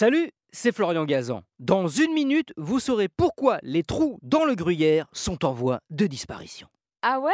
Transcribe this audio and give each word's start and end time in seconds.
Salut, 0.00 0.30
c'est 0.52 0.70
Florian 0.70 1.04
Gazan. 1.06 1.42
Dans 1.58 1.88
une 1.88 2.12
minute, 2.12 2.52
vous 2.56 2.78
saurez 2.78 3.08
pourquoi 3.08 3.58
les 3.64 3.82
trous 3.82 4.20
dans 4.22 4.44
le 4.44 4.54
gruyère 4.54 5.08
sont 5.12 5.44
en 5.44 5.52
voie 5.52 5.80
de 5.90 6.06
disparition. 6.06 6.68
Ah 7.02 7.18
ouais? 7.18 7.32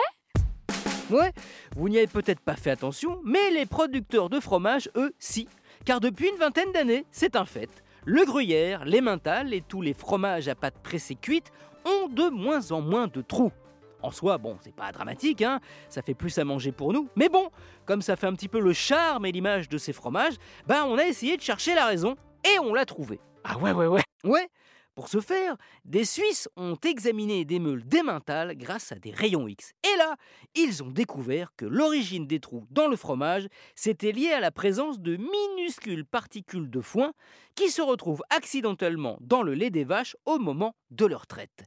Ouais, 1.11 1.31
vous 1.77 1.91
n'y 1.91 1.99
avez 1.99 2.07
peut-être 2.07 2.41
pas 2.41 2.57
fait 2.57 2.71
attention, 2.71 3.21
mais 3.23 3.51
les 3.51 3.67
producteurs 3.67 4.31
de 4.31 4.41
fromage, 4.41 4.89
eux, 4.97 5.13
si. 5.19 5.47
Car 5.85 6.01
depuis 6.01 6.31
une 6.31 6.39
vingtaine 6.39 6.73
d'années, 6.73 7.05
c'est 7.11 7.37
un 7.37 7.45
fait. 7.45 7.69
Le 8.07 8.25
gruyère, 8.25 8.87
les 8.87 9.03
mentales 9.03 9.53
et 9.53 9.61
tous 9.61 9.83
les 9.83 9.93
fromages 9.93 10.49
à 10.49 10.55
pâte 10.55 10.83
pressée 10.83 11.17
cuite 11.17 11.53
ont 11.85 12.09
de 12.09 12.31
moins 12.31 12.73
en 12.73 12.81
moins 12.81 13.09
de 13.09 13.21
trous. 13.21 13.53
En 14.01 14.11
soi, 14.11 14.39
bon, 14.39 14.57
c'est 14.63 14.75
pas 14.75 14.91
dramatique, 14.91 15.43
hein, 15.43 15.61
ça 15.91 16.01
fait 16.01 16.15
plus 16.15 16.39
à 16.39 16.45
manger 16.45 16.73
pour 16.73 16.95
nous. 16.95 17.11
Mais 17.15 17.29
bon, 17.29 17.51
comme 17.85 18.01
ça 18.01 18.17
fait 18.17 18.27
un 18.27 18.33
petit 18.33 18.49
peu 18.49 18.61
le 18.61 18.73
charme 18.73 19.27
et 19.27 19.33
l'image 19.33 19.69
de 19.69 19.77
ces 19.77 19.93
fromages, 19.93 20.37
ben 20.67 20.87
on 20.87 20.97
a 20.97 21.05
essayé 21.05 21.37
de 21.37 21.43
chercher 21.43 21.75
la 21.75 21.85
raison 21.85 22.17
et 22.45 22.59
on 22.61 22.75
l'a 22.75 22.85
trouvé. 22.85 23.21
Ah 23.45 23.59
ouais, 23.59 23.73
ouais, 23.73 23.87
ouais. 23.87 24.03
Ouais, 24.25 24.49
pour 24.95 25.09
ce 25.09 25.21
faire, 25.21 25.57
des 25.85 26.05
Suisses 26.05 26.49
ont 26.57 26.77
examiné 26.85 27.45
des 27.45 27.59
meules 27.59 27.85
d'émental 27.85 28.57
grâce 28.57 28.93
à 28.93 28.95
des 28.95 29.11
rayons 29.11 29.49
X. 29.49 29.73
Et 29.83 29.99
là, 29.99 30.15
ils 30.55 30.85
ont 30.85 30.91
découvert 30.91 31.51
que 31.57 31.67
l'origine 31.67 32.29
des 32.29 32.39
trous 32.39 32.65
dans 32.71 32.87
le 32.87 32.95
fromage, 32.95 33.49
c'était 33.75 34.13
lié 34.13 34.31
à 34.31 34.39
la 34.39 34.53
présence 34.53 35.01
de 35.01 35.17
minuscules 35.17 36.05
particules 36.05 36.71
de 36.71 36.81
foin 36.81 37.13
qui 37.57 37.71
se 37.71 37.83
retrouvent 37.83 38.23
accidentellement 38.31 39.19
dans 39.21 39.43
le 39.43 39.55
lait 39.55 39.71
des 39.71 39.83
vaches 39.83 40.17
au 40.27 40.39
moment 40.39 40.77
de 40.93 41.07
leur 41.07 41.27
traite. 41.27 41.65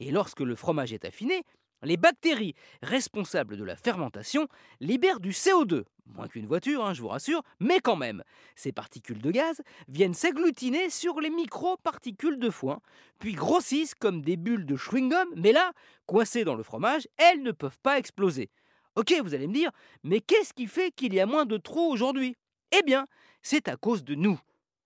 Et 0.00 0.10
lorsque 0.10 0.40
le 0.40 0.56
fromage 0.56 0.92
est 0.92 1.04
affiné, 1.04 1.44
les 1.84 1.96
bactéries 1.96 2.54
responsables 2.82 3.56
de 3.56 3.64
la 3.64 3.76
fermentation 3.76 4.48
libèrent 4.80 5.20
du 5.20 5.30
CO2, 5.30 5.84
moins 6.14 6.28
qu'une 6.28 6.46
voiture, 6.46 6.84
hein, 6.84 6.94
je 6.94 7.02
vous 7.02 7.08
rassure, 7.08 7.42
mais 7.60 7.80
quand 7.80 7.96
même. 7.96 8.22
Ces 8.56 8.72
particules 8.72 9.20
de 9.20 9.30
gaz 9.30 9.60
viennent 9.88 10.14
s'agglutiner 10.14 10.88
sur 10.90 11.20
les 11.20 11.30
micro-particules 11.30 12.38
de 12.38 12.50
foin, 12.50 12.80
puis 13.18 13.34
grossissent 13.34 13.94
comme 13.94 14.22
des 14.22 14.36
bulles 14.36 14.66
de 14.66 14.76
chewing-gum, 14.76 15.26
mais 15.36 15.52
là, 15.52 15.72
coincées 16.06 16.44
dans 16.44 16.54
le 16.54 16.62
fromage, 16.62 17.08
elles 17.16 17.42
ne 17.42 17.52
peuvent 17.52 17.78
pas 17.82 17.98
exploser. 17.98 18.50
Ok, 18.96 19.12
vous 19.22 19.34
allez 19.34 19.48
me 19.48 19.54
dire, 19.54 19.70
mais 20.04 20.20
qu'est-ce 20.20 20.54
qui 20.54 20.66
fait 20.66 20.92
qu'il 20.92 21.14
y 21.14 21.20
a 21.20 21.26
moins 21.26 21.46
de 21.46 21.56
trous 21.56 21.90
aujourd'hui? 21.90 22.36
Eh 22.70 22.82
bien, 22.82 23.06
c'est 23.42 23.68
à 23.68 23.76
cause 23.76 24.04
de 24.04 24.14
nous. 24.14 24.40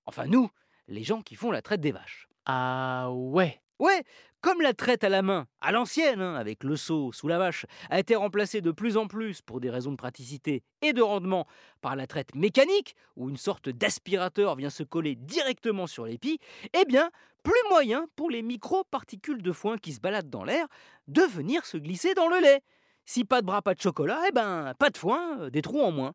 Enfin 0.06 0.26
nous, 0.26 0.48
les 0.86 1.04
gens 1.04 1.20
qui 1.20 1.36
font 1.36 1.50
la 1.50 1.60
traite 1.62 1.82
des 1.82 1.92
vaches. 1.92 2.28
Ah 2.46 3.10
ouais. 3.12 3.60
Ouais, 3.78 4.02
comme 4.40 4.60
la 4.60 4.72
traite 4.72 5.04
à 5.04 5.08
la 5.08 5.22
main, 5.22 5.46
à 5.60 5.70
l'ancienne, 5.70 6.20
hein, 6.20 6.34
avec 6.34 6.64
le 6.64 6.76
seau 6.76 7.12
sous 7.12 7.28
la 7.28 7.38
vache, 7.38 7.64
a 7.90 8.00
été 8.00 8.16
remplacée 8.16 8.60
de 8.60 8.72
plus 8.72 8.96
en 8.96 9.06
plus 9.06 9.40
pour 9.40 9.60
des 9.60 9.70
raisons 9.70 9.92
de 9.92 9.96
praticité 9.96 10.62
et 10.82 10.92
de 10.92 11.02
rendement 11.02 11.46
par 11.80 11.94
la 11.94 12.08
traite 12.08 12.34
mécanique, 12.34 12.96
où 13.16 13.28
une 13.28 13.36
sorte 13.36 13.68
d'aspirateur 13.68 14.56
vient 14.56 14.70
se 14.70 14.82
coller 14.82 15.14
directement 15.14 15.86
sur 15.86 16.06
l'épi, 16.06 16.38
eh 16.72 16.84
bien, 16.86 17.10
plus 17.44 17.68
moyen 17.70 18.06
pour 18.16 18.30
les 18.30 18.42
micro-particules 18.42 19.42
de 19.42 19.52
foin 19.52 19.78
qui 19.78 19.92
se 19.92 20.00
baladent 20.00 20.30
dans 20.30 20.44
l'air 20.44 20.66
de 21.06 21.22
venir 21.22 21.64
se 21.64 21.76
glisser 21.76 22.14
dans 22.14 22.28
le 22.28 22.40
lait. 22.40 22.62
Si 23.06 23.24
pas 23.24 23.40
de 23.40 23.46
bras, 23.46 23.62
pas 23.62 23.74
de 23.74 23.80
chocolat, 23.80 24.20
eh 24.28 24.32
ben, 24.32 24.74
pas 24.78 24.90
de 24.90 24.98
foin, 24.98 25.38
euh, 25.40 25.50
des 25.50 25.62
trous 25.62 25.80
en 25.80 25.92
moins. 25.92 26.14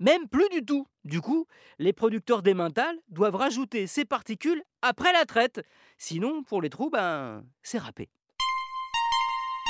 Même 0.00 0.28
plus 0.28 0.48
du 0.50 0.64
tout. 0.64 0.86
Du 1.04 1.20
coup, 1.20 1.46
les 1.78 1.92
producteurs 1.92 2.42
d'émental 2.42 2.96
doivent 3.08 3.36
rajouter 3.36 3.86
ces 3.86 4.04
particules 4.04 4.62
après 4.82 5.12
la 5.12 5.24
traite. 5.24 5.64
Sinon, 5.98 6.42
pour 6.42 6.60
les 6.62 6.70
trous, 6.70 6.90
ben, 6.90 7.44
c'est 7.62 7.78
râpé. 7.78 8.08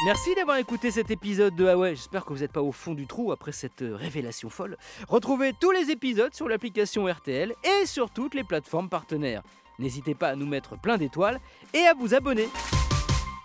Merci 0.07 0.35
d'avoir 0.35 0.57
écouté 0.57 0.91
cet 0.91 1.11
épisode 1.11 1.55
de 1.55 1.67
Ah 1.67 1.79
ouais, 1.79 1.95
j'espère 1.95 2.25
que 2.25 2.33
vous 2.33 2.41
n'êtes 2.41 2.53
pas 2.53 2.63
au 2.63 2.73
fond 2.73 2.95
du 2.95 3.07
trou 3.07 3.33
après 3.33 3.53
cette 3.53 3.83
euh, 3.83 3.95
révélation 3.95 4.51
folle. 4.51 4.77
Retrouvez 5.09 5.53
tous 5.61 5.71
les 5.71 5.91
épisodes 5.91 6.35
sur 6.35 6.49
l'application 6.49 7.07
RTL 7.07 7.55
et 7.63 7.87
sur 7.87 8.11
toutes 8.11 8.35
les 8.35 8.45
plateformes 8.45 8.89
partenaires. 8.89 9.43
N'hésitez 9.79 10.15
pas 10.15 10.29
à 10.31 10.37
nous 10.37 10.47
mettre 10.47 10.79
plein 10.79 10.99
d'étoiles 10.99 11.41
et 11.73 11.87
à 11.87 11.95
vous 11.95 12.15
abonner. 12.15 12.49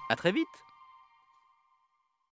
A 0.09 0.16
très 0.16 0.31
vite 0.31 0.47